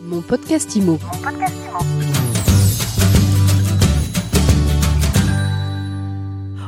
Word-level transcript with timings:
Mon 0.00 0.20
podcast 0.20 0.76
IMO. 0.76 0.98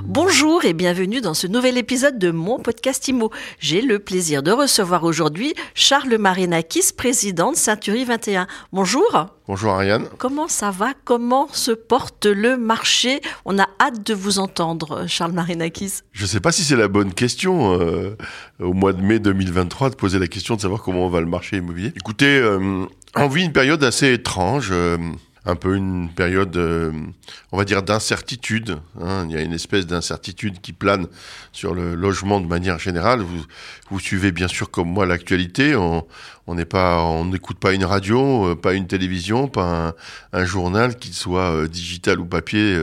Bonjour 0.05 0.65
et 0.65 0.73
bienvenue 0.73 1.21
dans 1.21 1.35
ce 1.35 1.47
nouvel 1.47 1.79
épisode 1.79 2.19
de 2.19 2.33
mon 2.33 2.59
podcast 2.59 3.07
IMO. 3.07 3.31
J'ai 3.61 3.83
le 3.83 4.01
plaisir 4.01 4.43
de 4.43 4.51
recevoir 4.51 5.05
aujourd'hui 5.05 5.55
Charles 5.75 6.17
Marinakis, 6.19 6.93
président 6.97 7.53
de 7.53 7.57
Ceinturie 7.57 8.05
21. 8.05 8.49
Bonjour. 8.73 9.27
Bonjour 9.47 9.73
Ariane. 9.73 10.07
Comment 10.19 10.49
ça 10.49 10.73
va? 10.73 10.95
Comment 11.05 11.47
se 11.53 11.71
porte 11.71 12.27
le 12.27 12.57
marché? 12.57 13.21
On 13.45 13.59
a 13.59 13.69
hâte 13.81 14.05
de 14.05 14.15
vous 14.15 14.41
entendre, 14.41 15.07
Charles 15.07 15.33
Marinakis. 15.33 16.01
Je 16.13 16.23
ne 16.23 16.29
sais 16.29 16.41
pas 16.41 16.51
si 16.51 16.65
c'est 16.65 16.77
la 16.77 16.89
bonne 16.89 17.15
question 17.15 17.81
euh, 17.81 18.17
au 18.61 18.73
mois 18.73 18.93
de 18.93 19.03
mai 19.03 19.21
2023 19.21 19.91
de 19.91 19.95
poser 19.95 20.19
la 20.19 20.27
question 20.27 20.57
de 20.57 20.61
savoir 20.61 20.83
comment 20.83 21.09
va 21.09 21.21
le 21.21 21.27
marché 21.27 21.57
immobilier. 21.59 21.93
Écoutez, 21.97 22.39
euh, 22.39 22.87
on 23.17 23.29
vit 23.29 23.45
une 23.45 23.53
période 23.53 23.83
assez 23.85 24.13
étrange. 24.13 24.69
Euh, 24.73 24.97
un 25.47 25.57
peu 25.57 25.75
une 25.75 26.11
période, 26.11 26.55
euh, 26.59 26.93
on 27.51 27.57
va 27.57 27.65
dire, 27.65 27.83
d'incertitude. 27.83 28.77
Hein. 29.01 29.25
Il 29.27 29.35
y 29.35 29.39
a 29.39 29.41
une 29.41 29.55
espèce 29.55 29.87
d'incertitude 29.87 30.61
qui 30.61 30.75
plane 30.75 31.07
sur 31.51 31.75
le 31.75 31.95
logement 31.95 32.43
de 32.43 32.47
manière 32.47 32.79
générale. 32.79 33.23
Vous, 33.91 34.01
suivez 34.01 34.33
bien 34.33 34.49
sûr 34.49 34.71
comme 34.71 34.89
moi 34.89 35.07
l'actualité. 35.07 35.75
On 35.75 36.55
n'écoute 36.55 37.59
pas 37.59 37.73
une 37.73 37.87
radio, 37.87 38.49
euh, 38.49 38.55
pas 38.55 38.75
une 38.75 38.87
télévision, 38.87 39.49
pas 39.49 39.95
un, 40.35 40.45
journal 40.45 40.97
qui 40.97 41.15
soit 41.15 41.67
digital 41.69 42.21
ou 42.21 42.27
papier, 42.27 42.77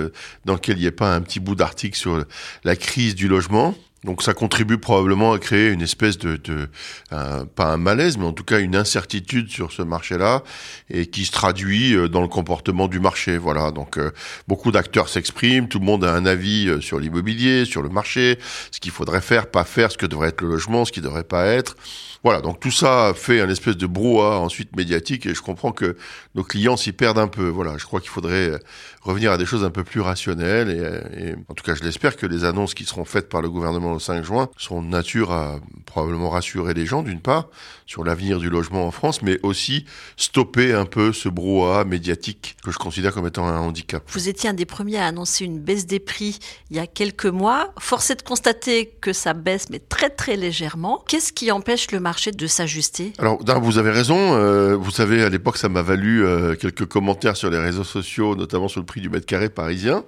dans 0.45 0.55
lequel 0.55 0.77
il 0.77 0.81
n'y 0.81 0.87
ait 0.87 0.91
pas 0.91 1.13
un 1.13 1.21
petit 1.21 1.39
bout 1.39 1.55
d'article 1.55 1.95
sur 1.95 2.25
la 2.63 2.75
crise 2.75 3.13
du 3.13 3.27
logement. 3.27 3.75
Donc 4.07 4.23
ça 4.23 4.33
contribue 4.33 4.79
probablement 4.79 5.33
à 5.33 5.37
créer 5.37 5.69
une 5.69 5.83
espèce 5.83 6.17
de, 6.17 6.37
de 6.37 6.69
pas 7.09 7.65
un 7.65 7.77
malaise, 7.77 8.17
mais 8.17 8.25
en 8.25 8.33
tout 8.33 8.43
cas 8.45 8.59
une 8.59 8.75
incertitude 8.75 9.51
sur 9.51 9.71
ce 9.71 9.81
marché-là, 9.81 10.43
et 10.89 11.05
qui 11.07 11.25
se 11.25 11.31
traduit 11.31 11.93
euh, 11.93 12.07
dans 12.07 12.21
le 12.21 12.27
comportement 12.27 12.87
du 12.87 12.99
marché. 12.99 13.37
Voilà. 13.37 13.71
Donc 13.71 13.97
euh, 13.97 14.11
beaucoup 14.47 14.71
d'acteurs 14.71 15.09
s'expriment, 15.09 15.67
tout 15.67 15.79
le 15.79 15.85
monde 15.85 16.05
a 16.05 16.13
un 16.13 16.25
avis 16.25 16.67
euh, 16.67 16.81
sur 16.81 16.99
l'immobilier, 16.99 17.65
sur 17.65 17.81
le 17.81 17.89
marché, 17.89 18.39
ce 18.71 18.79
qu'il 18.79 18.91
faudrait 18.91 19.21
faire, 19.21 19.47
pas 19.47 19.63
faire, 19.63 19.91
ce 19.91 19.97
que 19.97 20.05
devrait 20.05 20.29
être 20.29 20.41
le 20.41 20.49
logement, 20.49 20.85
ce 20.85 20.91
qui 20.91 21.01
devrait 21.01 21.23
pas 21.23 21.45
être. 21.45 21.75
Voilà, 22.23 22.41
donc 22.41 22.59
tout 22.59 22.71
ça 22.71 23.13
fait 23.15 23.41
un 23.41 23.49
espèce 23.49 23.77
de 23.77 23.87
brouhaha 23.87 24.39
ensuite 24.39 24.75
médiatique 24.75 25.25
et 25.25 25.33
je 25.33 25.41
comprends 25.41 25.71
que 25.71 25.97
nos 26.35 26.43
clients 26.43 26.77
s'y 26.77 26.91
perdent 26.91 27.19
un 27.19 27.27
peu. 27.27 27.47
Voilà, 27.47 27.77
je 27.77 27.85
crois 27.85 28.01
qu'il 28.01 28.09
faudrait 28.09 28.59
revenir 29.01 29.31
à 29.31 29.37
des 29.37 29.45
choses 29.45 29.63
un 29.63 29.69
peu 29.69 29.83
plus 29.83 30.01
rationnelles 30.01 30.69
et, 30.69 31.29
et 31.29 31.35
en 31.47 31.53
tout 31.53 31.63
cas 31.63 31.75
je 31.75 31.83
l'espère 31.83 32.17
que 32.17 32.25
les 32.25 32.43
annonces 32.43 32.73
qui 32.73 32.85
seront 32.85 33.05
faites 33.05 33.29
par 33.29 33.41
le 33.41 33.49
gouvernement 33.49 33.93
le 33.93 33.99
5 33.99 34.23
juin 34.23 34.49
sont 34.57 34.81
de 34.81 34.87
nature 34.87 35.31
à 35.31 35.59
probablement 35.85 36.29
rassurer 36.29 36.73
les 36.73 36.85
gens 36.85 37.03
d'une 37.03 37.21
part 37.21 37.49
sur 37.85 38.03
l'avenir 38.03 38.39
du 38.39 38.49
logement 38.49 38.85
en 38.85 38.91
France, 38.91 39.21
mais 39.21 39.39
aussi 39.43 39.85
stopper 40.17 40.73
un 40.73 40.85
peu 40.85 41.13
ce 41.13 41.29
brouhaha 41.29 41.85
médiatique 41.85 42.57
que 42.63 42.71
je 42.71 42.77
considère 42.77 43.13
comme 43.13 43.27
étant 43.27 43.47
un 43.47 43.59
handicap. 43.59 44.03
Vous 44.07 44.27
étiez 44.27 44.49
un 44.49 44.53
des 44.53 44.65
premiers 44.65 44.97
à 44.97 45.05
annoncer 45.05 45.45
une 45.45 45.59
baisse 45.59 45.85
des 45.85 45.99
prix 45.99 46.39
il 46.69 46.75
y 46.75 46.79
a 46.79 46.87
quelques 46.87 47.25
mois. 47.25 47.73
Force 47.79 48.09
est 48.11 48.15
de 48.15 48.21
constater 48.21 48.93
que 49.01 49.13
ça 49.13 49.33
baisse, 49.33 49.69
mais 49.69 49.79
très 49.79 50.09
très 50.09 50.35
légèrement. 50.35 51.03
Qu'est-ce 51.07 51.31
qui 51.31 51.51
empêche 51.51 51.91
le 51.91 51.99
de 52.35 52.47
s'ajuster? 52.47 53.13
Alors, 53.19 53.39
vous 53.61 53.77
avez 53.77 53.91
raison. 53.91 54.35
Euh, 54.35 54.75
vous 54.75 54.91
savez, 54.91 55.23
à 55.23 55.29
l'époque, 55.29 55.57
ça 55.57 55.69
m'a 55.69 55.81
valu 55.81 56.25
euh, 56.25 56.55
quelques 56.55 56.85
commentaires 56.85 57.35
sur 57.35 57.49
les 57.49 57.59
réseaux 57.59 57.83
sociaux, 57.83 58.35
notamment 58.35 58.67
sur 58.67 58.79
le 58.79 58.85
prix 58.85 59.01
du 59.01 59.09
mètre 59.09 59.25
carré 59.25 59.49
parisien. 59.49 60.03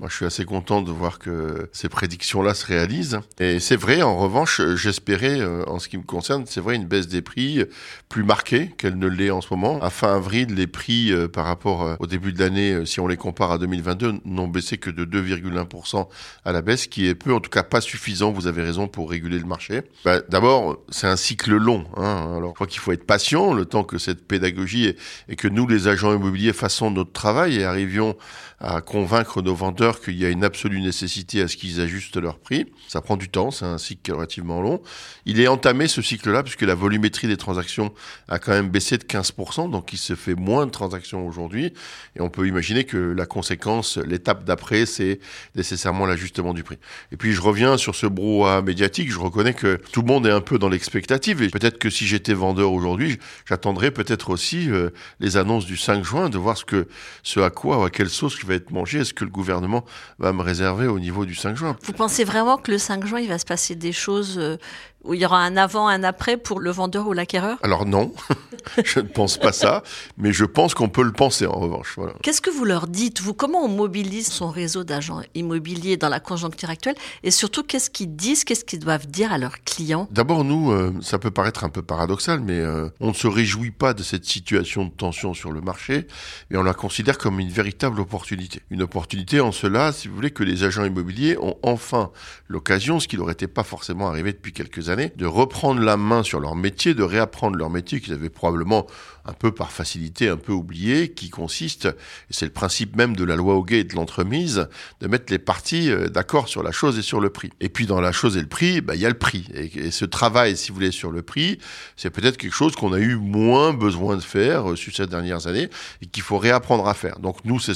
Moi, 0.00 0.08
je 0.08 0.14
suis 0.14 0.24
assez 0.26 0.44
content 0.44 0.80
de 0.80 0.92
voir 0.92 1.18
que 1.18 1.68
ces 1.72 1.88
prédictions-là 1.88 2.54
se 2.54 2.64
réalisent. 2.64 3.18
Et 3.40 3.58
c'est 3.58 3.74
vrai, 3.74 4.00
en 4.02 4.16
revanche, 4.16 4.60
j'espérais, 4.76 5.40
euh, 5.40 5.64
en 5.66 5.80
ce 5.80 5.88
qui 5.88 5.98
me 5.98 6.04
concerne, 6.04 6.44
c'est 6.46 6.60
vrai, 6.60 6.76
une 6.76 6.86
baisse 6.86 7.08
des 7.08 7.20
prix 7.20 7.64
plus 8.08 8.22
marquée 8.22 8.72
qu'elle 8.78 8.96
ne 8.96 9.08
l'est 9.08 9.32
en 9.32 9.40
ce 9.40 9.48
moment. 9.50 9.82
À 9.82 9.90
fin 9.90 10.14
avril, 10.14 10.54
les 10.54 10.68
prix 10.68 11.12
euh, 11.12 11.26
par 11.26 11.46
rapport 11.46 11.82
euh, 11.82 11.96
au 11.98 12.06
début 12.06 12.32
de 12.32 12.38
l'année, 12.38 12.86
si 12.86 13.00
on 13.00 13.08
les 13.08 13.16
compare 13.16 13.50
à 13.50 13.58
2022, 13.58 14.20
n'ont 14.24 14.46
baissé 14.46 14.78
que 14.78 14.90
de 14.90 15.04
2,1% 15.04 16.06
à 16.44 16.52
la 16.52 16.62
baisse, 16.62 16.86
qui 16.86 17.08
est 17.08 17.16
peu, 17.16 17.34
en 17.34 17.40
tout 17.40 17.50
cas 17.50 17.64
pas 17.64 17.80
suffisant, 17.80 18.30
vous 18.30 18.46
avez 18.46 18.62
raison, 18.62 18.86
pour 18.86 19.10
réguler 19.10 19.40
le 19.40 19.46
marché. 19.46 19.82
Bah, 20.04 20.20
D'abord, 20.28 20.78
c'est 20.90 21.08
un 21.08 21.16
cycle 21.16 21.56
long. 21.56 21.86
Hein. 21.96 22.34
Alors, 22.36 22.50
je 22.50 22.54
crois 22.54 22.68
qu'il 22.68 22.78
faut 22.78 22.92
être 22.92 23.04
patient, 23.04 23.52
le 23.52 23.64
temps 23.64 23.82
que 23.82 23.98
cette 23.98 24.28
pédagogie 24.28 24.86
et, 24.86 24.96
et 25.28 25.34
que 25.34 25.48
nous, 25.48 25.66
les 25.66 25.88
agents 25.88 26.14
immobiliers, 26.14 26.52
fassons 26.52 26.92
notre 26.92 27.10
travail 27.10 27.56
et 27.56 27.64
arrivions 27.64 28.16
à 28.60 28.80
convaincre 28.80 29.40
nos 29.42 29.54
vendeurs 29.54 29.87
qu'il 30.00 30.16
y 30.16 30.24
a 30.24 30.28
une 30.28 30.44
absolue 30.44 30.80
nécessité 30.80 31.42
à 31.42 31.48
ce 31.48 31.56
qu'ils 31.56 31.80
ajustent 31.80 32.16
leur 32.16 32.38
prix. 32.38 32.66
Ça 32.88 33.00
prend 33.00 33.16
du 33.16 33.28
temps, 33.28 33.50
c'est 33.50 33.64
un 33.64 33.78
cycle 33.78 34.12
relativement 34.12 34.60
long. 34.60 34.82
Il 35.26 35.40
est 35.40 35.48
entamé 35.48 35.88
ce 35.88 36.02
cycle-là 36.02 36.42
puisque 36.42 36.62
la 36.62 36.74
volumétrie 36.74 37.26
des 37.26 37.36
transactions 37.36 37.92
a 38.28 38.38
quand 38.38 38.52
même 38.52 38.68
baissé 38.68 38.98
de 38.98 39.04
15%, 39.04 39.70
donc 39.70 39.92
il 39.92 39.98
se 39.98 40.14
fait 40.14 40.34
moins 40.34 40.66
de 40.66 40.70
transactions 40.70 41.26
aujourd'hui. 41.26 41.72
Et 42.16 42.20
on 42.20 42.30
peut 42.30 42.46
imaginer 42.46 42.84
que 42.84 42.96
la 42.96 43.26
conséquence, 43.26 43.96
l'étape 43.98 44.44
d'après, 44.44 44.86
c'est 44.86 45.20
nécessairement 45.54 46.06
l'ajustement 46.06 46.54
du 46.54 46.62
prix. 46.62 46.78
Et 47.12 47.16
puis 47.16 47.32
je 47.32 47.40
reviens 47.40 47.76
sur 47.76 47.94
ce 47.94 48.06
brouhaha 48.06 48.62
médiatique, 48.62 49.10
je 49.10 49.18
reconnais 49.18 49.54
que 49.54 49.80
tout 49.92 50.02
le 50.02 50.06
monde 50.06 50.26
est 50.26 50.30
un 50.30 50.40
peu 50.40 50.58
dans 50.58 50.68
l'expectative 50.68 51.42
et 51.42 51.48
peut-être 51.48 51.78
que 51.78 51.90
si 51.90 52.06
j'étais 52.06 52.34
vendeur 52.34 52.72
aujourd'hui, 52.72 53.18
j'attendrais 53.46 53.90
peut-être 53.90 54.30
aussi 54.30 54.70
euh, 54.70 54.90
les 55.20 55.36
annonces 55.36 55.66
du 55.66 55.76
5 55.76 56.04
juin, 56.04 56.28
de 56.28 56.38
voir 56.38 56.56
ce 56.56 56.64
que 56.64 56.88
ce 57.22 57.40
à 57.40 57.50
quoi 57.50 57.78
ou 57.78 57.82
à 57.82 57.90
quelle 57.90 58.10
sauce 58.10 58.36
qui 58.38 58.46
va 58.46 58.54
être 58.54 58.70
mangé, 58.70 59.00
est-ce 59.00 59.14
que 59.14 59.24
le 59.24 59.30
gouvernement 59.30 59.77
va 60.18 60.32
me 60.32 60.42
réserver 60.42 60.86
au 60.86 60.98
niveau 60.98 61.24
du 61.24 61.34
5 61.34 61.56
juin. 61.56 61.76
Vous 61.84 61.92
pensez 61.92 62.24
vraiment 62.24 62.56
que 62.56 62.70
le 62.70 62.78
5 62.78 63.06
juin, 63.06 63.20
il 63.20 63.28
va 63.28 63.38
se 63.38 63.44
passer 63.44 63.74
des 63.74 63.92
choses 63.92 64.38
euh, 64.38 64.56
où 65.04 65.14
il 65.14 65.20
y 65.20 65.24
aura 65.24 65.40
un 65.42 65.56
avant, 65.56 65.88
un 65.88 66.02
après 66.02 66.36
pour 66.36 66.60
le 66.60 66.70
vendeur 66.70 67.06
ou 67.06 67.12
l'acquéreur? 67.12 67.58
Alors 67.62 67.86
non, 67.86 68.12
je 68.84 69.00
ne 69.00 69.06
pense 69.06 69.38
pas 69.38 69.52
ça, 69.52 69.82
mais 70.16 70.32
je 70.32 70.44
pense 70.44 70.74
qu'on 70.74 70.88
peut 70.88 71.02
le 71.02 71.12
penser 71.12 71.46
en 71.46 71.58
revanche. 71.58 71.94
Voilà. 71.96 72.14
Qu'est-ce 72.22 72.40
que 72.40 72.50
vous 72.50 72.64
leur 72.64 72.88
dites, 72.88 73.20
vous? 73.20 73.32
Comment 73.32 73.64
on 73.64 73.68
mobilise 73.68 74.26
son 74.26 74.50
réseau 74.50 74.84
d'agents 74.84 75.22
immobiliers 75.34 75.96
dans 75.96 76.08
la 76.08 76.20
conjoncture 76.20 76.70
actuelle? 76.70 76.96
Et 77.22 77.30
surtout, 77.30 77.62
qu'est-ce 77.62 77.90
qu'ils 77.90 78.16
disent, 78.16 78.44
qu'est-ce 78.44 78.64
qu'ils 78.64 78.80
doivent 78.80 79.06
dire 79.06 79.32
à 79.32 79.38
leurs 79.38 79.62
clients? 79.62 80.08
D'abord, 80.10 80.44
nous, 80.44 80.72
euh, 80.72 80.92
ça 81.00 81.18
peut 81.18 81.30
paraître 81.30 81.64
un 81.64 81.68
peu 81.68 81.82
paradoxal, 81.82 82.40
mais 82.40 82.58
euh, 82.58 82.88
on 83.00 83.08
ne 83.08 83.14
se 83.14 83.26
réjouit 83.26 83.70
pas 83.70 83.94
de 83.94 84.02
cette 84.02 84.24
situation 84.24 84.84
de 84.84 84.90
tension 84.90 85.32
sur 85.32 85.52
le 85.52 85.60
marché, 85.60 86.06
et 86.50 86.56
on 86.56 86.62
la 86.62 86.74
considère 86.74 87.18
comme 87.18 87.38
une 87.40 87.50
véritable 87.50 88.00
opportunité. 88.00 88.62
Une 88.70 88.82
opportunité 88.82 89.40
en 89.40 89.52
cela, 89.52 89.92
si 89.92 90.08
vous 90.08 90.14
voulez, 90.14 90.32
que 90.32 90.42
les 90.42 90.64
agents 90.64 90.84
immobiliers 90.84 91.38
ont 91.38 91.56
enfin 91.62 92.10
l'occasion, 92.48 93.00
ce 93.00 93.08
qui 93.08 93.16
leur 93.16 93.30
était 93.30 93.46
pas 93.46 93.62
forcément 93.62 94.08
arrivé 94.08 94.32
depuis 94.32 94.52
quelques 94.52 94.87
années, 94.87 94.87
de 94.88 95.26
reprendre 95.26 95.80
la 95.80 95.96
main 95.96 96.22
sur 96.22 96.40
leur 96.40 96.54
métier, 96.54 96.94
de 96.94 97.02
réapprendre 97.02 97.56
leur 97.56 97.70
métier 97.70 98.00
qu'ils 98.00 98.14
avaient 98.14 98.30
probablement 98.30 98.86
un 99.28 99.34
peu 99.34 99.52
par 99.52 99.70
facilité, 99.70 100.28
un 100.28 100.36
peu 100.36 100.52
oublié, 100.52 101.10
qui 101.10 101.28
consiste, 101.28 101.86
et 101.86 102.32
c'est 102.32 102.46
le 102.46 102.52
principe 102.52 102.96
même 102.96 103.14
de 103.14 103.24
la 103.24 103.36
loi 103.36 103.54
Hoguet 103.56 103.80
et 103.80 103.84
de 103.84 103.94
l'entremise, 103.94 104.68
de 105.00 105.06
mettre 105.06 105.30
les 105.30 105.38
parties 105.38 105.90
euh, 105.90 106.08
d'accord 106.08 106.48
sur 106.48 106.62
la 106.62 106.72
chose 106.72 106.98
et 106.98 107.02
sur 107.02 107.20
le 107.20 107.28
prix. 107.28 107.50
Et 107.60 107.68
puis 107.68 107.86
dans 107.86 108.00
la 108.00 108.12
chose 108.12 108.36
et 108.36 108.40
le 108.40 108.46
prix, 108.46 108.80
bah, 108.80 108.94
il 108.94 109.02
y 109.02 109.06
a 109.06 109.10
le 109.10 109.18
prix. 109.18 109.46
Et, 109.54 109.90
ce 109.90 110.04
travail, 110.04 110.56
si 110.56 110.70
vous 110.70 110.76
voulez, 110.76 110.90
sur 110.90 111.10
le 111.10 111.22
prix, 111.22 111.58
c'est 111.96 112.10
peut-être 112.10 112.38
quelque 112.38 112.54
chose 112.54 112.74
qu'on 112.74 112.92
a 112.92 112.98
eu 112.98 113.16
moins 113.16 113.74
besoin 113.74 114.16
de 114.16 114.22
faire 114.22 114.70
euh, 114.70 114.76
sur 114.76 114.94
ces 114.94 115.06
dernières 115.06 115.46
années 115.46 115.68
et 116.00 116.06
qu'il 116.06 116.22
faut 116.22 116.38
réapprendre 116.38 116.88
à 116.88 116.94
faire. 116.94 117.18
Donc 117.18 117.44
nous, 117.44 117.60
c'est 117.60 117.74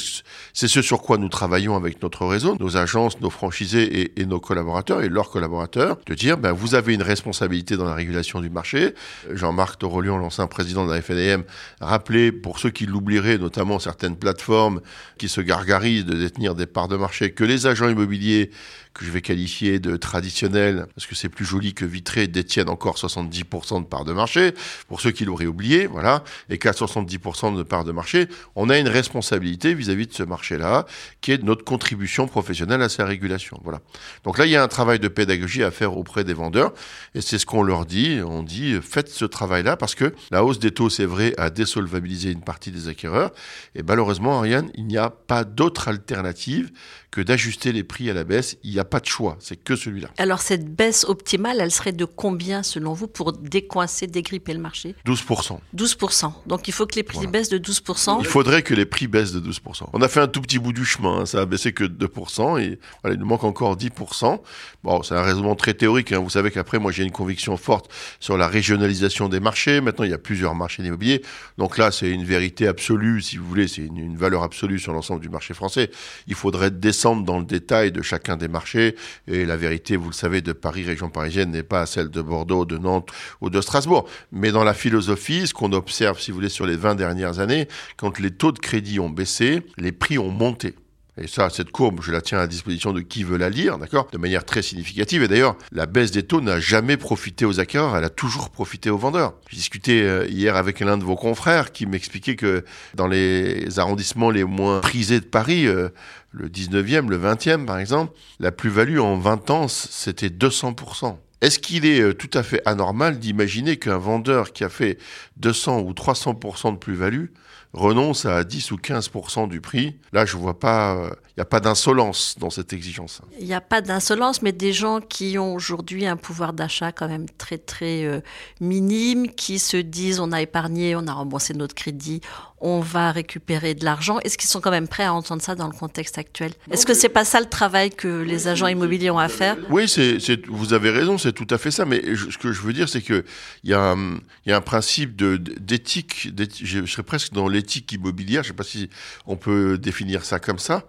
ce 0.55 0.83
sur 0.83 1.03
quoi 1.03 1.19
nous 1.19 1.29
travaillons 1.29 1.77
avec 1.77 2.03
notre 2.03 2.25
réseau, 2.27 2.57
nos 2.59 2.77
agences, 2.77 3.21
nos 3.21 3.31
franchisés 3.31 4.13
et, 4.19 4.25
nos 4.25 4.41
collaborateurs 4.41 5.03
et 5.03 5.09
leurs 5.09 5.31
collaborateurs, 5.31 5.99
de 6.07 6.15
dire, 6.15 6.39
ben, 6.39 6.53
vous 6.53 6.75
avez 6.75 6.95
une 6.95 7.02
responsabilité 7.03 7.77
dans 7.77 7.85
la 7.85 7.95
régulation 7.95 8.41
du 8.41 8.51
marché. 8.51 8.95
Jean-Marc 9.31 9.79
Torolion, 9.79 10.19
l'ancien 10.19 10.47
président 10.47 10.87
de 10.87 10.93
la 10.93 11.03
FNAM, 11.03 11.45
rappelait, 11.81 12.33
pour 12.33 12.59
ceux 12.59 12.71
qui 12.71 12.87
l'oublieraient, 12.87 13.39
notamment 13.39 13.79
certaines 13.79 14.17
plateformes 14.17 14.81
qui 15.19 15.29
se 15.29 15.41
gargarisent 15.41 16.05
de 16.05 16.17
détenir 16.17 16.55
des 16.55 16.67
parts 16.67 16.89
de 16.89 16.97
marché, 16.97 17.33
que 17.33 17.45
les 17.45 17.67
agents 17.67 17.89
immobiliers 17.89 18.51
que 18.95 19.05
je 19.05 19.11
vais 19.11 19.23
qualifier 19.23 19.79
de 19.79 19.97
traditionnels, 19.97 20.87
parce 20.95 21.07
que 21.07 21.15
c'est 21.15 21.29
plus 21.29 21.45
joli 21.45 21.75
que 21.75 21.85
vitré, 21.85 22.27
détiennent 22.27 22.69
encore 22.69 22.97
70% 22.97 23.83
de 23.83 23.87
parts 23.87 24.05
de 24.05 24.13
marché, 24.13 24.53
pour 24.89 25.01
ceux 25.01 25.11
qui 25.11 25.25
l'auraient 25.25 25.47
oublié, 25.47 25.87
voilà, 25.87 26.25
et 26.51 26.59
qu'à 26.59 26.73
70% 26.73 27.57
de 27.57 27.63
parts 27.63 27.85
de 27.85 27.93
marché, 27.93 28.29
on 28.55 28.69
a 28.69 28.79
une 28.79 28.89
responsabilité 28.89 29.75
vis-à-vis 29.75 30.07
de 30.07 30.13
ce 30.13 30.23
marché-là, 30.23 30.87
qui 31.21 31.33
est 31.33 31.43
notre 31.43 31.65
contribution 31.65 32.27
professionnelle 32.27 32.83
à 32.83 32.89
sa 32.89 33.05
régulation, 33.05 33.59
voilà. 33.65 33.81
Donc 34.25 34.39
là, 34.39 34.47
il 34.47 34.53
y 34.53 34.57
a 34.57 34.63
un 34.63 34.69
travail 34.69 34.99
de 34.99 35.09
pédagogie 35.09 35.63
à 35.63 35.71
faire 35.71 35.97
auprès 35.97 36.25
des 36.25 36.35
vendeurs, 36.35 36.73
et 37.15 37.21
c'est 37.21 37.39
ce 37.39 37.47
qu'on 37.47 37.63
leur 37.63 37.87
dit, 37.87 38.21
on 38.25 38.43
dit, 38.43 38.79
faites 38.83 39.09
ce 39.09 39.25
travail-là, 39.25 39.77
parce 39.77 39.95
que 39.95 40.15
la 40.31 40.45
hausse 40.45 40.59
des 40.59 40.71
taux, 40.71 40.91
c'est 40.91 41.07
vrai, 41.07 41.35
a 41.39 41.51
désolvabilisé 41.51 42.31
une 42.31 42.43
partie 42.43 42.71
des 42.71 42.89
acquéreurs, 42.89 43.33
et 43.75 43.83
malheureusement, 43.83 44.39
Ariane, 44.39 44.71
il 44.75 44.87
n'y 44.87 44.99
a 44.99 45.11
pas 45.11 45.45
d'autre 45.45 45.89
alternative 45.89 46.71
que 47.13 47.21
d'ajuster 47.21 47.73
les 47.73 47.85
prix 47.85 48.11
à 48.11 48.15
la 48.15 48.25
baisse. 48.25 48.57
Il 48.65 48.73
n'y 48.73 48.81
a 48.81 48.85
pas 48.85 48.99
de 48.99 49.07
choix, 49.07 49.37
c'est 49.39 49.63
que 49.63 49.77
celui-là. 49.77 50.09
Alors 50.17 50.41
cette 50.41 50.75
baisse 50.75 51.05
optimale, 51.05 51.59
elle 51.61 51.71
serait 51.71 51.93
de 51.93 52.07
combien 52.07 52.63
selon 52.63 52.95
vous 52.95 53.07
pour 53.07 53.35
décoincer, 53.35 54.07
dégripper 54.07 54.55
le 54.55 54.61
marché? 54.61 54.97
12%. 55.07 55.59
12%. 55.77 56.33
Donc 56.47 56.67
il 56.69 56.73
faut 56.73 56.87
que 56.87 56.97
les 56.97 57.03
prix 57.03 57.27
baissent 57.27 57.51
de 57.51 57.59
12%. 57.59 58.17
Il 58.21 58.27
faudrait 58.27 58.63
que 58.63 58.75
les 58.75 58.87
prix 58.87 59.07
baissent 59.07 59.33
de 59.33 59.41
12%. 59.41 59.85
On 59.93 60.01
a 60.01 60.09
fait 60.09 60.21
un 60.21 60.27
tout 60.27 60.41
petit 60.41 60.59
bout 60.59 60.73
du 60.73 60.87
chemin, 60.87 61.21
hein. 61.21 61.27
ça 61.27 61.43
a 61.43 61.47
baissé 61.47 61.73
que 61.73 61.85
de 61.85 62.07
2% 62.07 62.61
et 62.61 62.79
voilà, 63.03 63.15
il 63.15 63.21
nous 63.21 63.27
manque 63.27 63.45
encore 63.45 63.77
10%. 63.77 64.41
Bon, 64.83 65.03
c'est 65.03 65.15
un 65.15 65.23
raisonnement 65.23 65.55
très 65.55 65.75
théorique. 65.75 66.13
Hein. 66.13 66.21
Vous 66.21 66.31
savez 66.31 66.51
qu'après, 66.51 66.79
moi 66.79 66.93
j'ai 66.93 67.05
une 67.05 67.13
conviction 67.13 67.59
forte 67.59 67.91
sur 68.21 68.39
la 68.39 68.49
régionalisation 68.49 69.29
des 69.29 69.39
marchés. 69.39 69.83
Maintenant, 69.83 70.07
il 70.07 70.11
y 70.11 70.15
a 70.15 70.19
plusieurs 70.19 70.55
marchés 70.55 70.83
immobiliers. 70.83 71.23
Donc 71.59 71.77
là, 71.77 71.91
c'est 71.91 72.11
une 72.11 72.25
vérité 72.25 72.67
absolue, 72.67 73.21
si 73.21 73.37
vous 73.37 73.47
voulez, 73.47 73.69
c'est 73.69 73.83
une, 73.83 73.99
une, 73.99 74.17
valeur 74.17 74.43
absolue 74.43 74.79
sur 74.79 74.95
l'ensemble 74.95 75.21
du 75.21 75.29
marché 75.29 75.53
français. 75.53 75.91
Il 76.27 76.35
faudrait 76.35 76.71
descendre 76.71 77.02
dans 77.03 77.39
le 77.39 77.45
détail 77.45 77.93
de 77.93 78.03
chacun 78.03 78.37
des 78.37 78.49
marchés. 78.49 78.97
Et 79.27 79.45
la 79.45 79.57
vérité, 79.57 79.97
vous 79.97 80.09
le 80.09 80.15
savez, 80.15 80.41
de 80.41 80.53
Paris, 80.53 80.85
région 80.85 81.09
parisienne, 81.09 81.51
n'est 81.51 81.63
pas 81.63 81.87
celle 81.87 82.11
de 82.11 82.23
Bordeaux, 82.23 82.65
de 82.65 82.79
Nantes 82.79 83.11
ou 83.41 83.51
de 83.51 83.61
Strasbourg. 83.61 84.09
Mais 84.31 84.53
dans 84.53 84.65
la 84.65 84.75
philosophie, 84.75 85.47
ce 85.47 85.55
qu'on 85.55 85.73
observe, 85.73 86.21
si 86.21 86.31
vous 86.31 86.37
voulez, 86.37 86.49
sur 86.49 86.67
les 86.67 86.77
20 86.77 86.95
dernières 86.95 87.41
années, 87.41 87.69
quand 87.97 88.19
les 88.19 88.31
taux 88.31 88.53
de 88.53 88.59
crédit 88.59 89.01
ont 89.01 89.11
baissé, 89.11 89.63
les 89.79 89.93
prix 89.93 90.19
ont 90.19 90.31
monté. 90.31 90.75
Et 91.19 91.27
ça, 91.27 91.51
cette 91.51 91.71
courbe, 91.71 92.01
je 92.03 92.11
la 92.11 92.23
tiens 92.23 92.39
à 92.39 92.47
disposition 92.47 92.95
de 92.95 93.03
qui 93.03 93.23
veut 93.23 93.37
la 93.37 93.51
lire, 93.51 93.77
d'accord 93.77 94.09
De 94.13 94.17
manière 94.17 94.47
très 94.47 94.63
significative. 94.63 95.23
Et 95.23 95.29
d'ailleurs, 95.29 95.57
la 95.71 95.85
baisse 95.85 96.11
des 96.11 96.23
taux 96.23 96.41
n'a 96.41 96.59
jamais 96.59 96.97
profité 96.97 97.45
aux 97.45 97.61
acquéreurs, 97.61 97.95
elle 97.97 98.05
a 98.05 98.09
toujours 98.09 98.49
profité 98.49 98.89
aux 98.89 98.97
vendeurs. 98.97 99.35
J'ai 99.51 99.59
discuté 99.59 100.03
euh, 100.03 100.27
hier 100.27 100.57
avec 100.57 100.81
l'un 100.81 100.97
de 100.97 101.05
vos 101.05 101.17
confrères 101.17 101.73
qui 101.73 101.85
m'expliquait 101.85 102.35
que 102.37 102.65
dans 102.95 103.09
les 103.09 103.79
arrondissements 103.79 104.31
les 104.31 104.45
moins 104.45 104.81
prisés 104.81 105.21
de 105.21 105.27
Paris, 105.27 105.67
euh, 105.67 105.91
le 106.31 106.49
19e, 106.49 107.11
le 107.11 107.19
20e 107.19 107.67
par 107.67 107.79
exemple, 107.79 108.17
la 108.41 108.51
plus-value 108.51 108.99
en 108.99 109.19
20 109.19 109.51
ans, 109.51 109.69
c'était 109.69 110.29
200%. 110.29 111.19
Est-ce 111.43 111.59
qu'il 111.59 111.85
est 111.85 112.01
euh, 112.01 112.15
tout 112.15 112.31
à 112.33 112.43
fait 112.43 112.63
anormal 112.65 113.19
d'imaginer 113.19 113.77
qu'un 113.77 113.99
vendeur 113.99 114.53
qui 114.55 114.65
a 114.65 114.71
fait 114.71 114.97
200 115.37 115.81
ou 115.81 115.93
300% 115.93 116.73
de 116.73 116.79
plus-value 116.79 117.27
renonce 117.73 118.27
à 118.27 118.45
10 118.45 118.73
ou 118.73 118.77
15% 118.77 119.49
du 119.49 119.61
prix. 119.61 119.97
Là, 120.13 120.25
je 120.25 120.37
vois 120.37 120.59
pas, 120.59 121.11
il 121.35 121.41
n'y 121.41 121.43
a 121.43 121.47
pas 121.47 121.61
d'insolence 121.61 122.37
dans 122.39 122.51
cette 122.51 122.75
exigence. 122.75 123.23
Il 123.41 123.47
n'y 123.47 123.55
a 123.55 123.63
pas 123.63 123.81
d'insolence, 123.81 124.43
mais 124.43 124.53
des 124.53 124.75
gens 124.75 125.01
qui 125.01 125.39
ont 125.39 125.55
aujourd'hui 125.55 126.05
un 126.05 126.19
pouvoir 126.19 126.53
d'achat 126.53 126.93
quand 126.93 127.09
même 127.09 127.25
très 127.39 127.57
très 127.57 128.05
euh, 128.05 128.21
minime, 128.61 129.31
qui 129.31 129.59
se 129.59 129.79
disent 129.79 130.21
on 130.21 130.31
a 130.33 130.43
épargné, 130.43 130.95
on 130.95 131.07
a 131.07 131.13
remboursé 131.15 131.55
notre 131.55 131.75
crédit, 131.75 132.21
on 132.61 132.81
va 132.81 133.13
récupérer 133.13 133.75
de 133.75 133.83
l'argent. 133.83 134.19
Est-ce 134.21 134.37
qu'ils 134.37 134.51
sont 134.51 134.61
quand 134.61 134.71
même 134.71 134.89
prêts 134.89 135.05
à 135.05 135.15
entendre 135.15 135.41
ça 135.41 135.55
dans 135.55 135.69
le 135.69 135.73
contexte 135.73 136.19
actuel? 136.19 136.53
Est-ce 136.71 136.85
que 136.85 136.93
c'est 136.93 137.09
pas 137.09 137.25
ça 137.25 137.41
le 137.41 137.49
travail 137.49 137.89
que 137.89 138.21
les 138.21 138.47
agents 138.47 138.67
immobiliers 138.67 139.11
ont 139.11 139.19
à 139.19 139.29
faire? 139.29 139.57
Oui, 139.71 139.89
c'est, 139.89 140.47
vous 140.49 140.75
avez 140.75 140.91
raison, 140.91 141.17
c'est 141.17 141.33
tout 141.33 141.49
à 141.49 141.57
fait 141.57 141.71
ça. 141.71 141.87
Mais 141.87 142.03
ce 142.15 142.37
que 142.37 142.53
je 142.53 142.61
veux 142.61 142.75
dire, 142.75 142.91
c'est 142.91 143.01
que 143.01 143.25
il 143.65 143.71
y, 143.71 143.75
a 143.75 143.81
un, 143.81 144.19
y 144.45 144.53
a 144.53 144.57
un 144.57 144.61
principe 144.61 145.17
de, 145.17 145.39
d'éthique. 145.39 146.29
Je 146.63 146.85
serais 146.85 147.03
presque 147.03 147.33
dans 147.33 147.49
l'éthique 147.49 147.91
immobilière. 147.93 148.43
Je 148.43 148.49
ne 148.49 148.53
sais 148.53 148.57
pas 148.57 148.65
si 148.65 148.91
on 149.25 149.37
peut 149.37 149.79
définir 149.79 150.27
ça 150.27 150.39
comme 150.39 150.59
ça 150.59 150.85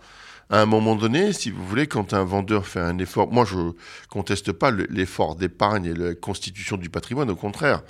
à 0.53 0.61
un 0.61 0.67
moment 0.67 0.95
donné, 0.95 1.33
si 1.33 1.49
vous 1.49 1.65
voulez, 1.65 1.87
quand 1.87 2.13
un 2.13 2.23
vendeur 2.23 2.67
fait 2.67 2.79
un 2.79 2.99
effort, 2.99 3.31
moi 3.31 3.43
je 3.43 3.57
conteste 4.07 4.51
pas 4.51 4.69
l'effort 4.69 5.35
d'épargne 5.35 5.85
et 5.85 5.93
la 5.95 6.13
constitution 6.13 6.77
du 6.77 6.91
patrimoine, 6.91 7.31
au 7.31 7.35
contraire. 7.35 7.81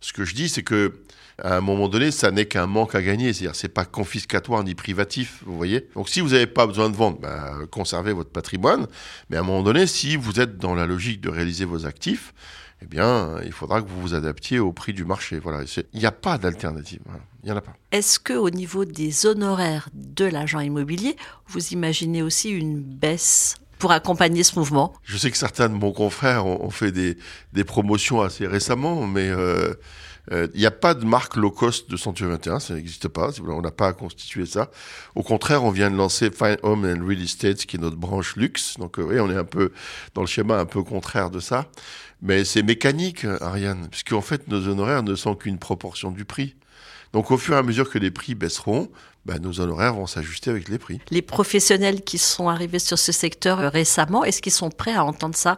Ce 0.00 0.12
que 0.12 0.24
je 0.24 0.34
dis, 0.34 0.48
c'est 0.48 0.64
que 0.64 0.94
à 1.40 1.58
un 1.58 1.60
moment 1.60 1.88
donné, 1.88 2.10
ça 2.10 2.32
n'est 2.32 2.46
qu'un 2.46 2.66
manque 2.66 2.96
à 2.96 3.02
gagner. 3.02 3.32
C'est-à-dire, 3.32 3.54
c'est 3.54 3.68
pas 3.68 3.84
confiscatoire 3.84 4.64
ni 4.64 4.74
privatif, 4.74 5.44
vous 5.46 5.56
voyez. 5.56 5.86
Donc, 5.94 6.08
si 6.08 6.20
vous 6.20 6.30
n'avez 6.30 6.48
pas 6.48 6.66
besoin 6.66 6.90
de 6.90 6.96
vendre, 6.96 7.20
ben, 7.20 7.68
conservez 7.70 8.12
votre 8.12 8.30
patrimoine. 8.30 8.88
Mais 9.30 9.36
à 9.36 9.40
un 9.40 9.44
moment 9.44 9.62
donné, 9.62 9.86
si 9.86 10.16
vous 10.16 10.40
êtes 10.40 10.58
dans 10.58 10.74
la 10.74 10.86
logique 10.86 11.20
de 11.20 11.28
réaliser 11.28 11.64
vos 11.64 11.86
actifs, 11.86 12.34
eh 12.80 12.86
bien, 12.86 13.36
il 13.44 13.52
faudra 13.52 13.82
que 13.82 13.88
vous 13.88 14.00
vous 14.00 14.14
adaptiez 14.14 14.60
au 14.60 14.72
prix 14.72 14.92
du 14.92 15.04
marché. 15.04 15.38
Voilà. 15.38 15.64
Il 15.92 15.98
n'y 15.98 16.06
a 16.06 16.12
pas 16.12 16.38
d'alternative. 16.38 17.00
Il 17.42 17.46
n'y 17.46 17.52
en 17.52 17.56
a 17.56 17.60
pas. 17.60 17.74
Est-ce 17.90 18.20
que, 18.20 18.32
au 18.32 18.50
niveau 18.50 18.84
des 18.84 19.26
honoraires 19.26 19.88
de 19.94 20.24
l'agent 20.24 20.60
immobilier, 20.60 21.16
vous 21.48 21.68
imaginez 21.68 22.22
aussi 22.22 22.50
une 22.50 22.80
baisse 22.80 23.56
pour 23.78 23.90
accompagner 23.90 24.44
ce 24.44 24.58
mouvement? 24.58 24.92
Je 25.02 25.16
sais 25.16 25.30
que 25.30 25.36
certains 25.36 25.68
de 25.68 25.74
mon 25.74 25.92
confrères 25.92 26.46
ont, 26.46 26.70
fait 26.70 26.92
des, 26.92 27.18
des, 27.52 27.64
promotions 27.64 28.20
assez 28.22 28.46
récemment, 28.46 29.06
mais 29.06 29.28
euh, 29.28 29.74
il 30.30 30.60
n'y 30.60 30.66
a 30.66 30.70
pas 30.70 30.94
de 30.94 31.04
marque 31.04 31.36
low 31.36 31.50
cost 31.50 31.90
de 31.90 31.96
Century 31.96 32.30
21, 32.30 32.60
ça 32.60 32.74
n'existe 32.74 33.08
pas. 33.08 33.30
On 33.46 33.62
n'a 33.62 33.70
pas 33.70 33.88
à 33.88 33.92
constituer 33.92 34.46
ça. 34.46 34.70
Au 35.14 35.22
contraire, 35.22 35.64
on 35.64 35.70
vient 35.70 35.90
de 35.90 35.96
lancer 35.96 36.30
Fine 36.30 36.58
Home 36.62 36.84
and 36.84 37.06
Real 37.06 37.22
Estate, 37.22 37.64
qui 37.66 37.76
est 37.76 37.80
notre 37.80 37.96
branche 37.96 38.36
luxe. 38.36 38.76
Donc, 38.78 38.98
euh, 38.98 39.02
oui, 39.02 39.20
on 39.20 39.30
est 39.30 39.36
un 39.36 39.44
peu 39.44 39.72
dans 40.14 40.20
le 40.20 40.26
schéma 40.26 40.58
un 40.58 40.66
peu 40.66 40.82
contraire 40.82 41.30
de 41.30 41.40
ça. 41.40 41.66
Mais 42.20 42.44
c'est 42.44 42.62
mécanique, 42.62 43.24
Ariane, 43.40 43.88
puisqu'en 43.90 44.20
fait, 44.20 44.48
nos 44.48 44.66
honoraires 44.68 45.02
ne 45.02 45.14
sont 45.14 45.34
qu'une 45.34 45.58
proportion 45.58 46.10
du 46.10 46.24
prix. 46.24 46.56
Donc, 47.12 47.30
au 47.30 47.38
fur 47.38 47.54
et 47.54 47.58
à 47.58 47.62
mesure 47.62 47.88
que 47.88 47.98
les 47.98 48.10
prix 48.10 48.34
baisseront, 48.34 48.90
bah, 49.24 49.38
nos 49.38 49.60
honoraires 49.60 49.94
vont 49.94 50.06
s'ajuster 50.06 50.48
avec 50.50 50.68
les 50.68 50.78
prix. 50.78 51.00
Les 51.10 51.20
professionnels 51.20 52.02
qui 52.02 52.16
sont 52.16 52.48
arrivés 52.48 52.78
sur 52.78 52.98
ce 52.98 53.12
secteur 53.12 53.60
euh, 53.60 53.68
récemment, 53.68 54.24
est-ce 54.24 54.40
qu'ils 54.40 54.52
sont 54.52 54.70
prêts 54.70 54.94
à 54.94 55.04
entendre 55.04 55.36
ça? 55.36 55.56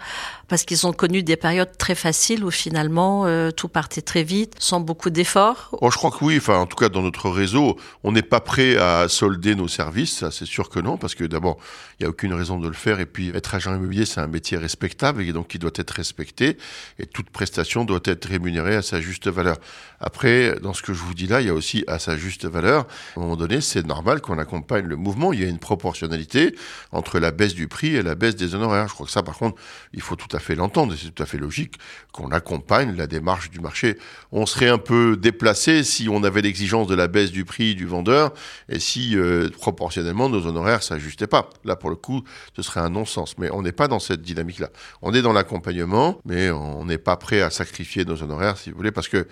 Parce 0.49 0.65
qu'ils 0.65 0.87
ont 0.87 0.93
connu 0.93 1.23
des 1.23 1.37
périodes 1.37 1.77
très 1.79 1.95
faciles 1.95 2.45
où 2.45 2.51
finalement 2.51 3.27
euh, 3.27 3.53
tout 3.53 3.69
partait 3.69 4.03
très 4.03 4.25
vite, 4.25 4.55
sans 4.59 4.81
beaucoup 4.81 5.11
d'efforts. 5.11 5.69
Oh, 5.81 5.91
je 5.91 5.97
crois 5.97 6.11
que 6.11 6.25
oui. 6.25 6.39
Enfin, 6.39 6.59
en 6.59 6.67
tout 6.67 6.77
cas, 6.77 6.89
dans 6.89 7.03
notre 7.03 7.31
réseau, 7.31 7.77
on 8.03 8.13
n'est 8.13 8.23
pas 8.23 8.41
prêt 8.41 8.77
à 8.77 9.09
solder 9.09 9.55
nos 9.55 9.69
services. 9.69 10.25
C'est 10.31 10.47
sûr 10.47 10.69
que 10.69 10.81
non, 10.81 10.97
parce 10.97 11.15
que 11.15 11.25
d'abord, 11.25 11.59
il 11.99 12.03
n'y 12.03 12.07
a 12.07 12.11
aucune 12.11 12.33
raison 12.33 12.59
de 12.59 12.67
le 12.67 12.75
faire. 12.75 12.99
Et 12.99 13.07
puis, 13.07 13.29
être 13.29 13.55
agent 13.55 13.75
immobilier, 13.75 14.05
c'est 14.05 14.21
un 14.21 14.27
métier 14.27 14.57
respectable 14.57 15.23
et 15.23 15.33
donc 15.33 15.49
qui 15.49 15.59
doit 15.59 15.71
être 15.77 15.91
respecté. 15.91 16.57
Et 16.99 17.07
toute 17.07 17.31
prestation 17.31 17.85
doit 17.85 18.01
être 18.05 18.25
rémunérée 18.27 18.75
à 18.75 18.83
sa 18.83 19.01
juste 19.01 19.29
valeur. 19.29 19.57
Après, 20.01 20.57
dans 20.63 20.73
ce 20.73 20.83
que 20.83 20.93
je 20.93 21.01
vous 21.01 21.15
dis 21.15 21.27
là, 21.27 21.41
il 21.41 21.47
y 21.47 21.51
a 21.51 21.55
aussi 21.55 21.85
à 21.87 21.99
sa 21.99 22.17
juste 22.17 22.47
valeur. 22.47 22.87
À 23.17 23.21
un 23.21 23.23
moment 23.23 23.37
donné, 23.37 23.50
c'est 23.61 23.85
normal 23.85 24.21
qu'on 24.21 24.39
accompagne 24.39 24.87
le 24.87 24.95
mouvement. 24.95 25.33
Il 25.33 25.41
y 25.41 25.45
a 25.45 25.49
une 25.49 25.59
proportionnalité 25.59 26.55
entre 26.93 27.19
la 27.19 27.33
baisse 27.33 27.55
du 27.55 27.67
prix 27.67 27.97
et 27.97 28.03
la 28.03 28.15
baisse 28.15 28.37
des 28.37 28.55
honoraires. 28.55 28.87
Je 28.87 28.95
crois 28.95 29.07
que 29.07 29.13
ça, 29.13 29.25
par 29.25 29.37
contre, 29.37 29.61
il 29.93 30.01
faut 30.01 30.15
tout 30.15 30.35
à 30.37 30.39
fait 30.39 30.55
l'entendre. 30.55 30.95
C'est 30.97 31.11
tout 31.13 31.23
à 31.23 31.27
fait 31.27 31.39
logique 31.39 31.75
qu'on 32.13 32.31
accompagne 32.31 32.95
la 32.97 33.09
démarche 33.09 33.51
du 33.51 33.59
marché. 33.59 33.99
On 34.31 34.47
serait 34.47 34.69
un 34.69 34.79
peu 34.79 35.17
déplacé 35.17 35.83
si 35.83 36.09
on 36.09 36.23
avait 36.23 36.43
l'exigence 36.43 36.87
de 36.87 36.95
la 36.95 37.09
baisse 37.09 37.33
du 37.33 37.45
prix 37.45 37.75
du 37.75 37.87
vendeur 37.87 38.33
et 38.69 38.79
si 38.79 39.17
euh, 39.17 39.49
proportionnellement 39.49 40.29
nos 40.29 40.47
honoraires 40.47 40.83
s'ajustaient 40.83 41.27
pas. 41.27 41.51
Là, 41.65 41.75
pour 41.75 41.91
le 41.91 41.97
coup, 41.97 42.23
ce 42.55 42.63
serait 42.63 42.81
un 42.81 42.91
non-sens. 42.91 43.37
Mais 43.39 43.51
on 43.51 43.63
n'est 43.63 43.73
pas 43.73 43.89
dans 43.89 43.99
cette 43.99 44.23
dynamique-là. 44.23 44.69
On 45.03 45.15
est 45.15 45.23
dans 45.23 45.33
l'accompagnement, 45.33 46.21
mais 46.25 46.51
on 46.51 46.85
n'est 46.85 46.99
pas 46.99 47.17
prêt 47.17 47.41
à 47.41 47.51
sacrifier 47.51 48.05
nos 48.05 48.23
honoraires, 48.23 48.59
si 48.59 48.71
vous 48.71 48.77
voulez, 48.77 48.93
parce 48.93 49.09
que 49.09 49.27